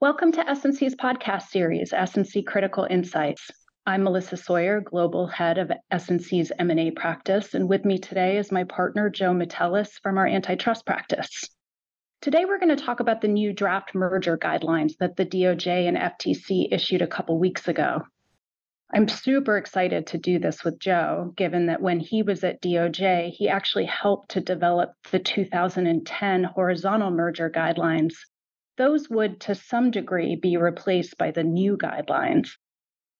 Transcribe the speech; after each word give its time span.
Welcome 0.00 0.32
to 0.32 0.50
S&C's 0.50 0.96
podcast 0.96 1.42
series, 1.42 1.92
S&C 1.92 2.42
Critical 2.42 2.88
Insights. 2.90 3.48
I'm 3.86 4.02
Melissa 4.02 4.36
Sawyer, 4.36 4.80
Global 4.80 5.28
Head 5.28 5.58
of 5.58 5.70
S&C's 5.92 6.50
M&A 6.58 6.90
practice, 6.90 7.54
and 7.54 7.68
with 7.68 7.84
me 7.84 7.98
today 7.98 8.38
is 8.38 8.50
my 8.50 8.64
partner 8.64 9.08
Joe 9.10 9.32
Matelis 9.32 9.90
from 10.02 10.18
our 10.18 10.26
antitrust 10.26 10.84
practice. 10.84 11.44
Today 12.20 12.44
we're 12.46 12.58
going 12.58 12.76
to 12.76 12.84
talk 12.84 12.98
about 12.98 13.20
the 13.20 13.28
new 13.28 13.52
draft 13.52 13.94
merger 13.94 14.36
guidelines 14.36 14.94
that 14.98 15.14
the 15.14 15.24
DOJ 15.24 15.86
and 15.86 15.96
FTC 15.96 16.66
issued 16.72 17.02
a 17.02 17.06
couple 17.06 17.38
weeks 17.38 17.68
ago. 17.68 18.02
I'm 18.92 19.08
super 19.08 19.56
excited 19.56 20.06
to 20.08 20.18
do 20.18 20.38
this 20.38 20.64
with 20.64 20.78
Joe, 20.78 21.32
given 21.36 21.66
that 21.66 21.82
when 21.82 22.00
he 22.00 22.22
was 22.22 22.42
at 22.44 22.62
DOJ, 22.62 23.30
he 23.30 23.48
actually 23.48 23.86
helped 23.86 24.30
to 24.30 24.40
develop 24.40 24.92
the 25.10 25.18
2010 25.18 26.44
horizontal 26.44 27.10
merger 27.10 27.50
guidelines 27.50 28.14
those 28.78 29.10
would 29.10 29.40
to 29.40 29.54
some 29.54 29.90
degree 29.90 30.36
be 30.36 30.56
replaced 30.56 31.18
by 31.18 31.32
the 31.32 31.42
new 31.42 31.76
guidelines. 31.76 32.50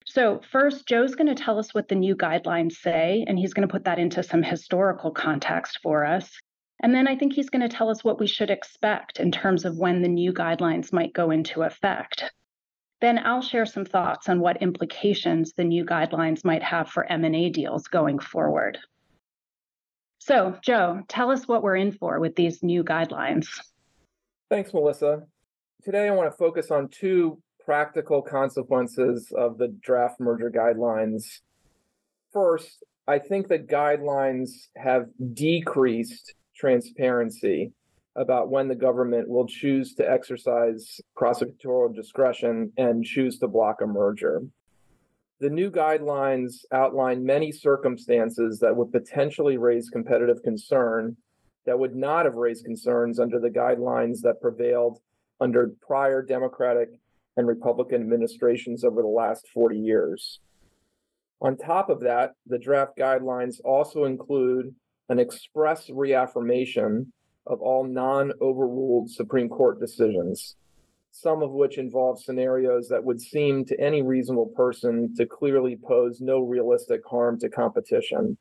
So, 0.06 0.40
first, 0.50 0.86
Joe's 0.86 1.16
going 1.16 1.34
to 1.34 1.42
tell 1.42 1.58
us 1.58 1.74
what 1.74 1.88
the 1.88 1.96
new 1.96 2.16
guidelines 2.16 2.72
say, 2.72 3.24
and 3.28 3.38
he's 3.38 3.52
going 3.52 3.68
to 3.68 3.72
put 3.72 3.84
that 3.84 3.98
into 3.98 4.22
some 4.22 4.42
historical 4.42 5.10
context 5.10 5.80
for 5.82 6.06
us. 6.06 6.30
And 6.80 6.94
then 6.94 7.06
I 7.06 7.16
think 7.16 7.34
he's 7.34 7.50
going 7.50 7.68
to 7.68 7.76
tell 7.76 7.90
us 7.90 8.02
what 8.02 8.20
we 8.20 8.26
should 8.26 8.50
expect 8.50 9.20
in 9.20 9.32
terms 9.32 9.64
of 9.64 9.76
when 9.76 10.00
the 10.00 10.08
new 10.08 10.32
guidelines 10.32 10.92
might 10.92 11.12
go 11.12 11.30
into 11.30 11.62
effect. 11.62 12.32
Then 13.00 13.18
I'll 13.18 13.42
share 13.42 13.66
some 13.66 13.84
thoughts 13.84 14.28
on 14.28 14.40
what 14.40 14.62
implications 14.62 15.52
the 15.52 15.64
new 15.64 15.84
guidelines 15.84 16.44
might 16.44 16.62
have 16.62 16.88
for 16.88 17.10
M&A 17.10 17.48
deals 17.50 17.86
going 17.86 18.18
forward. 18.18 18.78
So, 20.18 20.56
Joe, 20.62 21.02
tell 21.08 21.30
us 21.30 21.46
what 21.46 21.62
we're 21.62 21.76
in 21.76 21.92
for 21.92 22.18
with 22.18 22.34
these 22.34 22.62
new 22.62 22.82
guidelines. 22.82 23.46
Thanks, 24.50 24.74
Melissa. 24.74 25.22
Today, 25.84 26.08
I 26.08 26.10
want 26.10 26.30
to 26.30 26.36
focus 26.36 26.70
on 26.70 26.88
two 26.88 27.40
practical 27.64 28.20
consequences 28.20 29.32
of 29.36 29.58
the 29.58 29.68
draft 29.68 30.18
merger 30.18 30.50
guidelines. 30.50 31.24
First, 32.32 32.82
I 33.06 33.20
think 33.20 33.46
the 33.46 33.58
guidelines 33.58 34.50
have 34.76 35.06
decreased 35.34 36.34
transparency 36.56 37.72
about 38.16 38.50
when 38.50 38.68
the 38.68 38.74
government 38.74 39.28
will 39.28 39.46
choose 39.46 39.94
to 39.94 40.10
exercise 40.10 41.00
prosecutorial 41.16 41.94
discretion 41.94 42.72
and 42.76 43.04
choose 43.04 43.38
to 43.38 43.48
block 43.48 43.80
a 43.80 43.86
merger. 43.86 44.42
The 45.40 45.50
new 45.50 45.70
guidelines 45.70 46.64
outline 46.72 47.24
many 47.24 47.52
circumstances 47.52 48.58
that 48.58 48.76
would 48.76 48.90
potentially 48.90 49.56
raise 49.56 49.88
competitive 49.88 50.42
concern 50.42 51.16
that 51.64 51.78
would 51.78 51.94
not 51.94 52.24
have 52.24 52.34
raised 52.34 52.64
concerns 52.64 53.20
under 53.20 53.38
the 53.38 53.50
guidelines 53.50 54.20
that 54.22 54.40
prevailed 54.40 54.98
under 55.40 55.70
prior 55.80 56.22
Democratic 56.22 56.88
and 57.36 57.46
Republican 57.46 58.00
administrations 58.00 58.82
over 58.82 59.00
the 59.00 59.08
last 59.08 59.46
40 59.54 59.78
years. 59.78 60.40
On 61.40 61.56
top 61.56 61.88
of 61.88 62.00
that, 62.00 62.32
the 62.46 62.58
draft 62.58 62.96
guidelines 62.98 63.60
also 63.64 64.04
include 64.04 64.74
an 65.08 65.20
express 65.20 65.88
reaffirmation 65.88 67.12
of 67.48 67.60
all 67.60 67.84
non 67.84 68.32
overruled 68.40 69.10
Supreme 69.10 69.48
Court 69.48 69.80
decisions, 69.80 70.56
some 71.10 71.42
of 71.42 71.50
which 71.50 71.78
involve 71.78 72.22
scenarios 72.22 72.88
that 72.88 73.02
would 73.02 73.20
seem 73.20 73.64
to 73.64 73.80
any 73.80 74.02
reasonable 74.02 74.52
person 74.54 75.14
to 75.16 75.26
clearly 75.26 75.76
pose 75.76 76.20
no 76.20 76.40
realistic 76.40 77.00
harm 77.08 77.38
to 77.40 77.48
competition. 77.48 78.36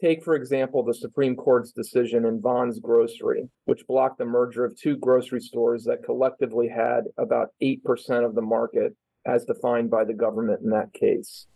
Take, 0.00 0.22
for 0.22 0.36
example, 0.36 0.84
the 0.84 0.94
Supreme 0.94 1.34
Court's 1.34 1.72
decision 1.72 2.24
in 2.24 2.40
Vons 2.40 2.78
Grocery, 2.78 3.48
which 3.64 3.86
blocked 3.86 4.18
the 4.18 4.24
merger 4.24 4.64
of 4.64 4.76
two 4.76 4.96
grocery 4.96 5.40
stores 5.40 5.84
that 5.84 6.04
collectively 6.04 6.68
had 6.68 7.04
about 7.16 7.48
8% 7.60 8.24
of 8.24 8.34
the 8.34 8.42
market 8.42 8.94
as 9.26 9.44
defined 9.44 9.90
by 9.90 10.04
the 10.04 10.14
government 10.14 10.60
in 10.62 10.70
that 10.70 10.92
case. 10.92 11.46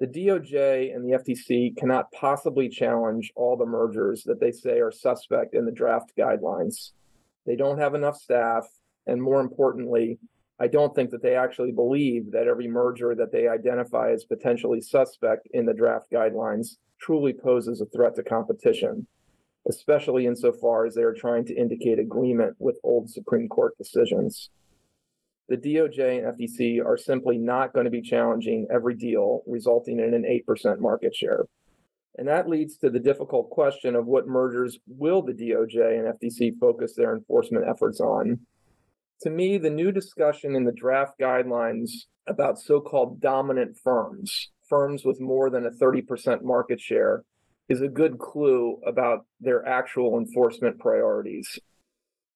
The 0.00 0.06
DOJ 0.06 0.94
and 0.94 1.04
the 1.04 1.18
FTC 1.18 1.76
cannot 1.76 2.10
possibly 2.12 2.70
challenge 2.70 3.30
all 3.36 3.58
the 3.58 3.66
mergers 3.66 4.24
that 4.24 4.40
they 4.40 4.50
say 4.50 4.80
are 4.80 4.90
suspect 4.90 5.54
in 5.54 5.66
the 5.66 5.72
draft 5.72 6.12
guidelines. 6.18 6.92
They 7.46 7.54
don't 7.54 7.78
have 7.78 7.94
enough 7.94 8.16
staff, 8.16 8.66
and 9.06 9.22
more 9.22 9.42
importantly, 9.42 10.18
I 10.58 10.68
don't 10.68 10.94
think 10.94 11.10
that 11.10 11.22
they 11.22 11.36
actually 11.36 11.72
believe 11.72 12.32
that 12.32 12.48
every 12.48 12.66
merger 12.66 13.14
that 13.14 13.30
they 13.30 13.46
identify 13.46 14.12
as 14.12 14.24
potentially 14.24 14.80
suspect 14.80 15.48
in 15.52 15.66
the 15.66 15.74
draft 15.74 16.10
guidelines 16.10 16.76
truly 16.98 17.34
poses 17.34 17.82
a 17.82 17.86
threat 17.86 18.14
to 18.16 18.22
competition, 18.22 19.06
especially 19.68 20.24
insofar 20.24 20.86
as 20.86 20.94
they 20.94 21.02
are 21.02 21.12
trying 21.12 21.44
to 21.44 21.54
indicate 21.54 21.98
agreement 21.98 22.56
with 22.58 22.80
old 22.82 23.10
Supreme 23.10 23.48
Court 23.48 23.76
decisions. 23.76 24.48
The 25.50 25.58
DOJ 25.58 26.24
and 26.24 26.38
FTC 26.38 26.82
are 26.82 26.96
simply 26.96 27.36
not 27.36 27.74
going 27.74 27.84
to 27.84 27.90
be 27.90 28.00
challenging 28.00 28.66
every 28.72 28.94
deal, 28.94 29.42
resulting 29.46 29.98
in 29.98 30.14
an 30.14 30.24
8% 30.48 30.78
market 30.78 31.14
share. 31.14 31.44
And 32.16 32.26
that 32.28 32.48
leads 32.48 32.78
to 32.78 32.88
the 32.88 32.98
difficult 32.98 33.50
question 33.50 33.94
of 33.94 34.06
what 34.06 34.26
mergers 34.26 34.78
will 34.86 35.20
the 35.20 35.34
DOJ 35.34 35.98
and 35.98 36.18
FTC 36.18 36.52
focus 36.58 36.94
their 36.96 37.14
enforcement 37.14 37.66
efforts 37.68 38.00
on 38.00 38.40
to 39.22 39.30
me, 39.30 39.58
the 39.58 39.70
new 39.70 39.92
discussion 39.92 40.56
in 40.56 40.64
the 40.64 40.72
draft 40.72 41.18
guidelines 41.20 41.90
about 42.26 42.58
so 42.58 42.80
called 42.80 43.20
dominant 43.20 43.76
firms, 43.82 44.48
firms 44.68 45.04
with 45.04 45.20
more 45.20 45.50
than 45.50 45.66
a 45.66 45.70
30% 45.70 46.42
market 46.42 46.80
share, 46.80 47.24
is 47.68 47.82
a 47.82 47.88
good 47.88 48.18
clue 48.18 48.80
about 48.86 49.26
their 49.38 49.66
actual 49.66 50.18
enforcement 50.18 50.78
priorities. 50.78 51.58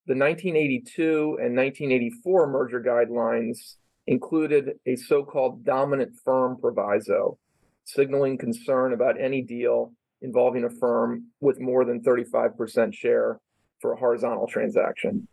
The 0.07 0.13
1982 0.13 1.39
and 1.41 1.57
1984 1.57 2.47
merger 2.47 2.79
guidelines 2.79 3.77
included 4.05 4.77
a 4.85 4.95
so 4.95 5.23
called 5.23 5.65
dominant 5.65 6.13
firm 6.23 6.57
proviso, 6.61 7.39
signaling 7.85 8.37
concern 8.37 8.93
about 8.93 9.19
any 9.19 9.41
deal 9.41 9.93
involving 10.21 10.63
a 10.63 10.69
firm 10.69 11.31
with 11.41 11.59
more 11.59 11.85
than 11.85 12.03
35% 12.03 12.93
share 12.93 13.39
for 13.81 13.93
a 13.93 13.97
horizontal 13.97 14.45
transaction. 14.45 15.27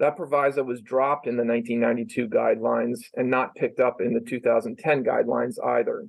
That 0.00 0.16
proviso 0.16 0.64
was 0.64 0.80
dropped 0.80 1.28
in 1.28 1.36
the 1.36 1.44
1992 1.44 2.28
guidelines 2.28 2.98
and 3.16 3.30
not 3.30 3.54
picked 3.54 3.78
up 3.78 4.00
in 4.00 4.12
the 4.14 4.20
2010 4.20 5.04
guidelines 5.04 5.64
either. 5.64 6.08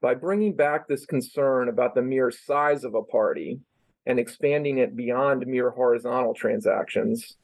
By 0.00 0.14
bringing 0.14 0.54
back 0.54 0.86
this 0.86 1.06
concern 1.06 1.68
about 1.68 1.96
the 1.96 2.02
mere 2.02 2.30
size 2.30 2.84
of 2.84 2.94
a 2.94 3.02
party 3.02 3.58
and 4.06 4.18
expanding 4.18 4.78
it 4.78 4.96
beyond 4.96 5.46
mere 5.46 5.70
horizontal 5.70 6.34
transactions, 6.34 7.36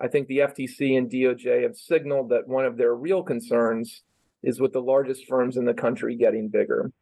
I 0.00 0.08
think 0.08 0.26
the 0.26 0.38
FTC 0.38 0.98
and 0.98 1.10
DOJ 1.10 1.62
have 1.62 1.76
signaled 1.76 2.30
that 2.30 2.48
one 2.48 2.64
of 2.64 2.76
their 2.76 2.94
real 2.94 3.22
concerns 3.22 4.02
is 4.42 4.60
with 4.60 4.72
the 4.72 4.82
largest 4.82 5.26
firms 5.26 5.56
in 5.56 5.64
the 5.64 5.74
country 5.74 6.16
getting 6.16 6.48
bigger. 6.48 6.92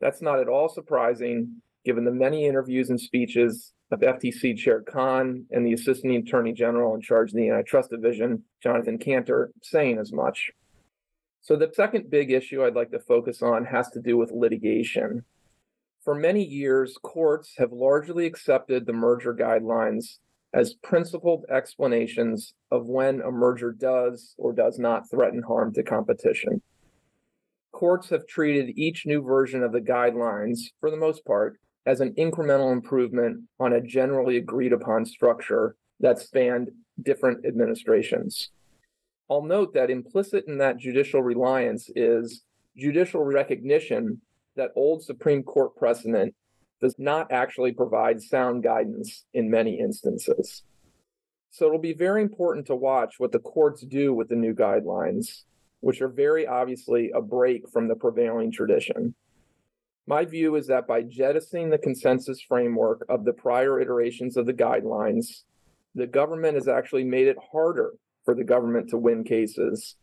That's 0.00 0.20
not 0.20 0.40
at 0.40 0.48
all 0.48 0.68
surprising, 0.68 1.62
given 1.84 2.04
the 2.04 2.10
many 2.10 2.46
interviews 2.46 2.90
and 2.90 3.00
speeches 3.00 3.72
of 3.92 4.00
FTC 4.00 4.56
Chair 4.56 4.80
Khan 4.80 5.44
and 5.50 5.64
the 5.64 5.74
Assistant 5.74 6.16
Attorney 6.16 6.52
General 6.52 6.94
in 6.94 7.00
charge 7.00 7.30
of 7.30 7.36
the 7.36 7.50
Antitrust 7.50 7.90
Division, 7.90 8.42
Jonathan 8.62 8.98
Kanter, 8.98 9.48
saying 9.62 9.98
as 9.98 10.12
much. 10.12 10.50
So, 11.42 11.56
the 11.56 11.70
second 11.74 12.10
big 12.10 12.30
issue 12.30 12.64
I'd 12.64 12.74
like 12.74 12.90
to 12.92 13.00
focus 13.00 13.42
on 13.42 13.64
has 13.64 13.90
to 13.90 14.00
do 14.00 14.16
with 14.16 14.30
litigation. 14.30 15.24
For 16.04 16.16
many 16.16 16.42
years, 16.44 16.98
courts 17.00 17.54
have 17.58 17.72
largely 17.72 18.26
accepted 18.26 18.86
the 18.86 18.92
merger 18.92 19.32
guidelines 19.32 20.18
as 20.52 20.74
principled 20.74 21.44
explanations 21.48 22.54
of 22.72 22.88
when 22.88 23.20
a 23.20 23.30
merger 23.30 23.70
does 23.70 24.34
or 24.36 24.52
does 24.52 24.80
not 24.80 25.08
threaten 25.08 25.42
harm 25.42 25.72
to 25.74 25.82
competition. 25.84 26.60
Courts 27.70 28.10
have 28.10 28.26
treated 28.26 28.76
each 28.76 29.06
new 29.06 29.22
version 29.22 29.62
of 29.62 29.70
the 29.70 29.80
guidelines, 29.80 30.58
for 30.80 30.90
the 30.90 30.96
most 30.96 31.24
part, 31.24 31.58
as 31.86 32.00
an 32.00 32.12
incremental 32.14 32.72
improvement 32.72 33.40
on 33.60 33.72
a 33.72 33.80
generally 33.80 34.38
agreed 34.38 34.72
upon 34.72 35.06
structure 35.06 35.76
that 36.00 36.18
spanned 36.18 36.70
different 37.02 37.46
administrations. 37.46 38.50
I'll 39.30 39.42
note 39.42 39.72
that 39.74 39.90
implicit 39.90 40.46
in 40.48 40.58
that 40.58 40.78
judicial 40.78 41.22
reliance 41.22 41.88
is 41.94 42.42
judicial 42.76 43.22
recognition 43.22 44.20
that 44.56 44.72
old 44.76 45.02
Supreme 45.02 45.42
Court 45.42 45.76
precedent 45.76 46.34
does 46.80 46.94
not 46.98 47.30
actually 47.30 47.72
provide 47.72 48.20
sound 48.20 48.62
guidance 48.62 49.24
in 49.32 49.50
many 49.50 49.78
instances. 49.78 50.62
So 51.50 51.66
it'll 51.66 51.78
be 51.78 51.94
very 51.94 52.22
important 52.22 52.66
to 52.66 52.76
watch 52.76 53.14
what 53.18 53.30
the 53.30 53.38
courts 53.38 53.82
do 53.82 54.14
with 54.14 54.28
the 54.28 54.36
new 54.36 54.54
guidelines, 54.54 55.42
which 55.80 56.00
are 56.00 56.08
very 56.08 56.46
obviously 56.46 57.10
a 57.14 57.20
break 57.20 57.68
from 57.70 57.88
the 57.88 57.94
prevailing 57.94 58.50
tradition. 58.50 59.14
My 60.06 60.24
view 60.24 60.56
is 60.56 60.66
that 60.66 60.88
by 60.88 61.02
jettisoning 61.02 61.70
the 61.70 61.78
consensus 61.78 62.40
framework 62.40 63.04
of 63.08 63.24
the 63.24 63.32
prior 63.32 63.80
iterations 63.80 64.36
of 64.36 64.46
the 64.46 64.54
guidelines, 64.54 65.42
the 65.94 66.06
government 66.06 66.54
has 66.54 66.68
actually 66.68 67.04
made 67.04 67.28
it 67.28 67.36
harder 67.52 67.92
for 68.24 68.34
the 68.34 68.44
government 68.44 68.88
to 68.90 68.98
win 68.98 69.22
cases 69.22 69.96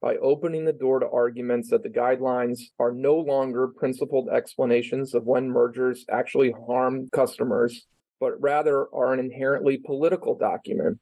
by 0.00 0.16
opening 0.16 0.64
the 0.64 0.72
door 0.72 1.00
to 1.00 1.08
arguments 1.08 1.70
that 1.70 1.82
the 1.82 1.88
guidelines 1.88 2.60
are 2.78 2.92
no 2.92 3.16
longer 3.16 3.68
principled 3.68 4.28
explanations 4.28 5.14
of 5.14 5.24
when 5.24 5.48
mergers 5.48 6.04
actually 6.10 6.52
harm 6.66 7.08
customers, 7.12 7.86
but 8.20 8.40
rather 8.40 8.86
are 8.94 9.12
an 9.12 9.20
inherently 9.20 9.78
political 9.78 10.36
document 10.36 10.98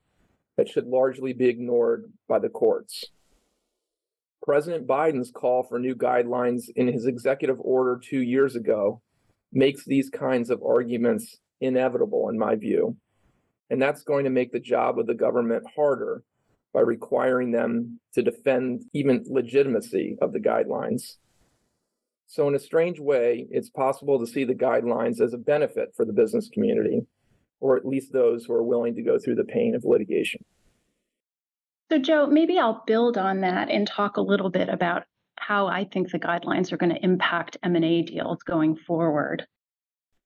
that 0.57 0.69
should 0.69 0.87
largely 0.87 1.33
be 1.33 1.47
ignored 1.47 2.05
by 2.29 2.39
the 2.39 2.49
courts. 2.49 3.05
President 4.45 4.87
Biden's 4.87 5.31
call 5.31 5.63
for 5.63 5.79
new 5.79 5.95
guidelines 5.95 6.65
in 6.77 6.87
his 6.87 7.07
executive 7.07 7.59
order 7.61 7.99
two 8.03 8.21
years 8.21 8.57
ago 8.57 9.01
makes 9.53 9.85
these 9.85 10.11
kinds 10.11 10.51
of 10.51 10.63
arguments 10.63 11.39
inevitable, 11.61 12.29
in 12.29 12.39
my 12.39 12.55
view. 12.55 12.97
And 13.71 13.81
that's 13.81 14.03
going 14.03 14.25
to 14.25 14.31
make 14.31 14.53
the 14.53 14.61
job 14.61 14.99
of 14.99 15.07
the 15.07 15.15
government 15.15 15.65
harder 15.75 16.23
by 16.75 16.81
requiring 16.81 17.53
them 17.53 18.01
to 18.13 18.23
defend 18.23 18.83
even 18.93 19.25
legitimacy 19.27 20.19
of 20.21 20.33
the 20.33 20.41
guidelines. 20.41 21.15
So, 22.27 22.49
in 22.49 22.55
a 22.55 22.59
strange 22.59 22.99
way, 22.99 23.47
it's 23.51 23.71
possible 23.71 24.19
to 24.19 24.27
see 24.27 24.45
the 24.45 24.55
guidelines 24.55 25.21
as 25.21 25.33
a 25.33 25.39
benefit 25.39 25.95
for 25.97 26.05
the 26.05 26.13
business 26.13 26.51
community, 26.53 27.07
or 27.61 27.77
at 27.77 27.87
least 27.87 28.13
those 28.13 28.45
who 28.45 28.53
are 28.55 28.65
willing 28.65 28.95
to 28.97 29.03
go 29.03 29.19
through 29.19 29.37
the 29.37 29.45
pain 29.45 29.75
of 29.75 29.85
litigation. 29.85 30.45
So, 31.91 31.99
Joe, 31.99 32.27
maybe 32.27 32.59
I'll 32.59 32.83
build 32.87 33.17
on 33.17 33.41
that 33.43 33.71
and 33.71 33.87
talk 33.87 34.17
a 34.17 34.23
little 34.23 34.51
bit 34.51 34.69
about 34.69 35.05
how 35.37 35.67
I 35.67 35.85
think 35.85 36.11
the 36.11 36.19
guidelines 36.19 36.73
are 36.73 36.77
going 36.77 36.95
to 36.95 37.05
impact 37.05 37.57
M&A 37.63 38.03
deals 38.03 38.43
going 38.43 38.77
forward. 38.77 39.47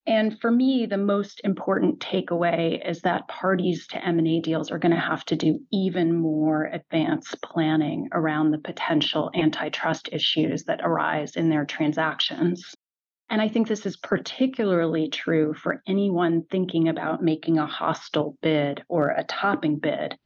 And 0.08 0.40
for 0.40 0.50
me, 0.50 0.86
the 0.86 0.96
most 0.96 1.42
important 1.44 2.00
takeaway 2.00 2.80
is 2.82 3.02
that 3.02 3.28
parties 3.28 3.86
to 3.88 4.02
M&A 4.02 4.40
deals 4.40 4.70
are 4.70 4.78
going 4.78 4.94
to 4.94 4.98
have 4.98 5.22
to 5.26 5.36
do 5.36 5.60
even 5.70 6.16
more 6.16 6.64
advanced 6.64 7.42
planning 7.42 8.08
around 8.12 8.50
the 8.50 8.58
potential 8.58 9.30
antitrust 9.34 10.08
issues 10.10 10.64
that 10.64 10.80
arise 10.82 11.36
in 11.36 11.50
their 11.50 11.66
transactions. 11.66 12.74
And 13.28 13.42
I 13.42 13.48
think 13.48 13.68
this 13.68 13.84
is 13.84 13.98
particularly 13.98 15.10
true 15.10 15.52
for 15.52 15.82
anyone 15.86 16.42
thinking 16.50 16.88
about 16.88 17.22
making 17.22 17.58
a 17.58 17.66
hostile 17.66 18.38
bid 18.40 18.82
or 18.88 19.10
a 19.10 19.24
topping 19.24 19.78
bid, 19.78 20.16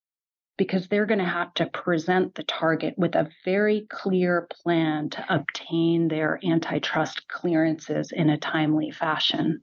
because 0.56 0.87
they're 0.87 1.06
going 1.06 1.19
to 1.19 1.25
have 1.25 1.52
to 1.55 1.67
present 1.67 2.37
the 2.37 2.44
target 2.44 2.94
with 2.96 3.17
a 3.17 3.31
very 3.44 3.88
clear 3.90 4.46
plan 4.62 5.11
to 5.11 5.26
obtain 5.29 6.06
their 6.06 6.38
antitrust 6.44 7.26
clearances 7.26 8.12
in 8.12 8.31
a 8.31 8.38
timely 8.38 8.93
fashion 8.93 9.61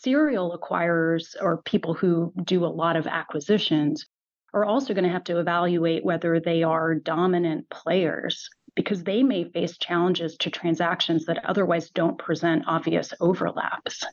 serial 0.00 0.58
acquirers 0.58 1.34
or 1.40 1.62
people 1.62 1.94
who 1.94 2.32
do 2.44 2.64
a 2.64 2.66
lot 2.66 2.96
of 2.96 3.06
acquisitions 3.06 4.06
are 4.54 4.64
also 4.64 4.94
going 4.94 5.04
to 5.04 5.10
have 5.10 5.24
to 5.24 5.38
evaluate 5.38 6.04
whether 6.04 6.40
they 6.40 6.62
are 6.62 6.94
dominant 6.94 7.68
players 7.70 8.50
because 8.74 9.04
they 9.04 9.22
may 9.22 9.44
face 9.44 9.76
challenges 9.78 10.36
to 10.36 10.50
transactions 10.50 11.26
that 11.26 11.44
otherwise 11.44 11.90
don't 11.90 12.18
present 12.18 12.64
obvious 12.66 13.12
overlaps. 13.20 14.04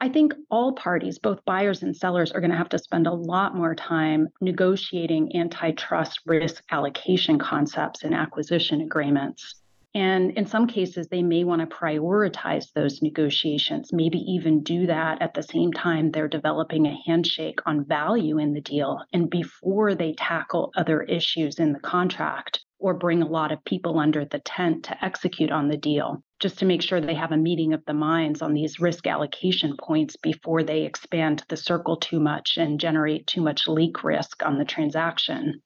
I 0.00 0.08
think 0.08 0.34
all 0.48 0.74
parties, 0.74 1.18
both 1.18 1.44
buyers 1.44 1.82
and 1.82 1.96
sellers, 1.96 2.30
are 2.30 2.40
going 2.40 2.52
to 2.52 2.56
have 2.56 2.68
to 2.68 2.78
spend 2.78 3.06
a 3.06 3.12
lot 3.12 3.56
more 3.56 3.74
time 3.74 4.28
negotiating 4.40 5.34
antitrust 5.34 6.20
risk 6.24 6.62
allocation 6.70 7.38
concepts 7.38 8.04
in 8.04 8.14
acquisition 8.14 8.82
agreements. 8.82 9.60
And 9.94 10.32
in 10.32 10.44
some 10.44 10.66
cases, 10.66 11.08
they 11.08 11.22
may 11.22 11.44
want 11.44 11.60
to 11.60 11.76
prioritize 11.76 12.72
those 12.72 13.00
negotiations, 13.00 13.90
maybe 13.92 14.18
even 14.18 14.62
do 14.62 14.86
that 14.86 15.22
at 15.22 15.32
the 15.32 15.42
same 15.42 15.72
time 15.72 16.10
they're 16.10 16.28
developing 16.28 16.86
a 16.86 16.98
handshake 17.06 17.60
on 17.64 17.86
value 17.86 18.38
in 18.38 18.52
the 18.52 18.60
deal 18.60 19.02
and 19.12 19.30
before 19.30 19.94
they 19.94 20.12
tackle 20.12 20.72
other 20.76 21.02
issues 21.02 21.58
in 21.58 21.72
the 21.72 21.80
contract 21.80 22.64
or 22.78 22.94
bring 22.94 23.22
a 23.22 23.26
lot 23.28 23.50
of 23.50 23.64
people 23.64 23.98
under 23.98 24.24
the 24.24 24.38
tent 24.40 24.84
to 24.84 25.04
execute 25.04 25.50
on 25.50 25.68
the 25.68 25.76
deal, 25.76 26.22
just 26.38 26.58
to 26.58 26.64
make 26.64 26.82
sure 26.82 27.00
they 27.00 27.14
have 27.14 27.32
a 27.32 27.36
meeting 27.36 27.72
of 27.72 27.84
the 27.86 27.94
minds 27.94 28.40
on 28.40 28.54
these 28.54 28.78
risk 28.78 29.06
allocation 29.06 29.76
points 29.76 30.16
before 30.16 30.62
they 30.62 30.82
expand 30.82 31.42
the 31.48 31.56
circle 31.56 31.96
too 31.96 32.20
much 32.20 32.56
and 32.56 32.78
generate 32.78 33.26
too 33.26 33.40
much 33.40 33.66
leak 33.66 34.04
risk 34.04 34.44
on 34.44 34.58
the 34.58 34.64
transaction. 34.64 35.60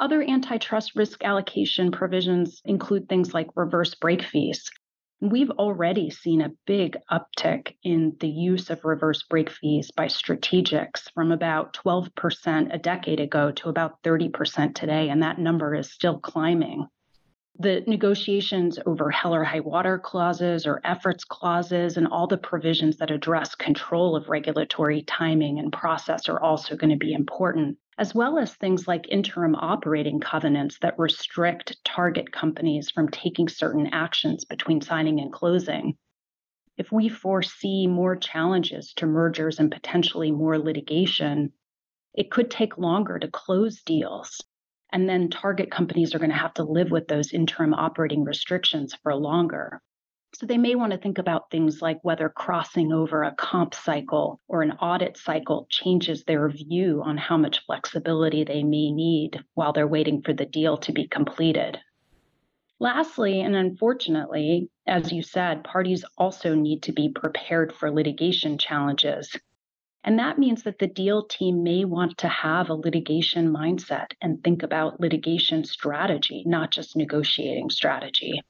Other 0.00 0.22
antitrust 0.22 0.96
risk 0.96 1.22
allocation 1.24 1.90
provisions 1.90 2.62
include 2.64 3.06
things 3.06 3.34
like 3.34 3.48
reverse 3.54 3.94
break 3.94 4.22
fees. 4.22 4.70
We've 5.20 5.50
already 5.50 6.08
seen 6.08 6.40
a 6.40 6.52
big 6.66 6.96
uptick 7.12 7.74
in 7.82 8.16
the 8.18 8.30
use 8.30 8.70
of 8.70 8.86
reverse 8.86 9.22
break 9.24 9.50
fees 9.50 9.90
by 9.90 10.06
strategics 10.06 11.12
from 11.12 11.32
about 11.32 11.74
12% 11.74 12.74
a 12.74 12.78
decade 12.78 13.20
ago 13.20 13.52
to 13.52 13.68
about 13.68 14.02
30% 14.02 14.74
today, 14.74 15.10
and 15.10 15.22
that 15.22 15.38
number 15.38 15.74
is 15.74 15.92
still 15.92 16.18
climbing. 16.18 16.86
The 17.58 17.84
negotiations 17.86 18.78
over 18.86 19.10
hell 19.10 19.34
or 19.34 19.44
high 19.44 19.60
water 19.60 19.98
clauses 19.98 20.66
or 20.66 20.80
efforts 20.82 21.24
clauses 21.24 21.98
and 21.98 22.08
all 22.08 22.26
the 22.26 22.38
provisions 22.38 22.96
that 22.96 23.10
address 23.10 23.54
control 23.54 24.16
of 24.16 24.30
regulatory 24.30 25.02
timing 25.02 25.58
and 25.58 25.70
process 25.70 26.30
are 26.30 26.40
also 26.40 26.74
going 26.74 26.88
to 26.88 26.96
be 26.96 27.12
important 27.12 27.76
as 28.00 28.14
well 28.14 28.38
as 28.38 28.54
things 28.54 28.88
like 28.88 29.06
interim 29.10 29.54
operating 29.54 30.18
covenants 30.18 30.78
that 30.78 30.98
restrict 30.98 31.76
target 31.84 32.32
companies 32.32 32.90
from 32.90 33.10
taking 33.10 33.46
certain 33.46 33.88
actions 33.92 34.46
between 34.46 34.80
signing 34.80 35.20
and 35.20 35.30
closing. 35.30 35.94
If 36.78 36.90
we 36.90 37.10
foresee 37.10 37.86
more 37.86 38.16
challenges 38.16 38.94
to 38.94 39.06
mergers 39.06 39.60
and 39.60 39.70
potentially 39.70 40.32
more 40.32 40.58
litigation, 40.58 41.52
it 42.14 42.30
could 42.30 42.50
take 42.50 42.78
longer 42.78 43.18
to 43.18 43.28
close 43.28 43.82
deals. 43.82 44.40
And 44.90 45.06
then 45.06 45.28
target 45.28 45.70
companies 45.70 46.14
are 46.14 46.18
going 46.18 46.30
to 46.30 46.36
have 46.36 46.54
to 46.54 46.64
live 46.64 46.90
with 46.90 47.06
those 47.06 47.34
interim 47.34 47.74
operating 47.74 48.24
restrictions 48.24 48.94
for 49.02 49.14
longer. 49.14 49.82
So 50.32 50.46
they 50.46 50.58
may 50.58 50.74
want 50.74 50.92
to 50.92 50.98
think 50.98 51.18
about 51.18 51.50
things 51.50 51.82
like 51.82 51.98
whether 52.02 52.28
crossing 52.28 52.92
over 52.92 53.24
a 53.24 53.34
comp 53.34 53.74
cycle 53.74 54.40
or 54.48 54.62
an 54.62 54.72
audit 54.72 55.16
cycle 55.16 55.66
changes 55.68 56.24
their 56.24 56.48
view 56.48 57.02
on 57.04 57.16
how 57.16 57.36
much 57.36 57.64
flexibility 57.66 58.44
they 58.44 58.62
may 58.62 58.92
need 58.92 59.44
while 59.54 59.72
they're 59.72 59.88
waiting 59.88 60.22
for 60.22 60.32
the 60.32 60.46
deal 60.46 60.76
to 60.78 60.92
be 60.92 61.08
completed. 61.08 61.78
Lastly, 62.78 63.40
and 63.42 63.54
unfortunately, 63.54 64.70
as 64.86 65.12
you 65.12 65.22
said, 65.22 65.64
parties 65.64 66.04
also 66.16 66.54
need 66.54 66.84
to 66.84 66.92
be 66.92 67.10
prepared 67.10 67.74
for 67.74 67.90
litigation 67.90 68.56
challenges. 68.56 69.36
And 70.02 70.18
that 70.18 70.38
means 70.38 70.62
that 70.62 70.78
the 70.78 70.86
deal 70.86 71.26
team 71.26 71.62
may 71.62 71.84
want 71.84 72.16
to 72.18 72.28
have 72.28 72.70
a 72.70 72.74
litigation 72.74 73.52
mindset 73.52 74.12
and 74.22 74.42
think 74.42 74.62
about 74.62 75.00
litigation 75.00 75.64
strategy, 75.64 76.42
not 76.46 76.70
just 76.70 76.96
negotiating 76.96 77.68
strategy. 77.68 78.40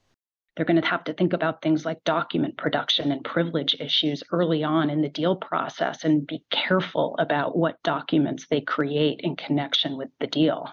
They're 0.57 0.67
going 0.67 0.81
to 0.81 0.89
have 0.89 1.05
to 1.05 1.13
think 1.13 1.33
about 1.33 1.63
things 1.63 1.85
like 1.85 2.03
document 2.05 2.57
production 2.57 3.13
and 3.13 3.25
privilege 3.25 3.77
issues 3.79 4.23
early 4.33 4.65
on 4.65 4.91
in 4.91 5.01
the 5.01 5.09
deal 5.09 5.37
process 5.37 6.05
and 6.05 6.27
be 6.27 6.45
careful 6.51 7.15
about 7.19 7.57
what 7.57 7.83
documents 7.83 8.47
they 8.49 8.61
create 8.61 9.21
in 9.23 9.37
connection 9.37 9.97
with 9.97 10.11
the 10.19 10.27
deal. 10.27 10.69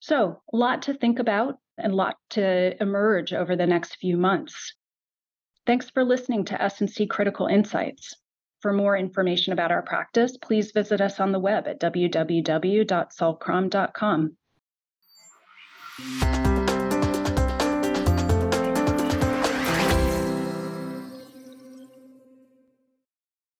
So, 0.00 0.40
a 0.52 0.56
lot 0.56 0.82
to 0.82 0.94
think 0.94 1.18
about 1.18 1.58
and 1.78 1.92
a 1.92 1.96
lot 1.96 2.16
to 2.30 2.80
emerge 2.82 3.32
over 3.32 3.54
the 3.56 3.66
next 3.66 3.96
few 3.96 4.16
months. 4.16 4.74
Thanks 5.66 5.90
for 5.90 6.04
listening 6.04 6.44
to 6.46 6.60
S&C 6.60 7.06
Critical 7.06 7.46
Insights. 7.46 8.16
For 8.60 8.72
more 8.72 8.96
information 8.96 9.52
about 9.52 9.70
our 9.72 9.82
practice, 9.82 10.36
please 10.36 10.72
visit 10.72 11.00
us 11.00 11.20
on 11.20 11.30
the 11.32 11.40
web 11.40 11.66
at 11.66 11.80
www.sullcrom.com. 11.80 14.36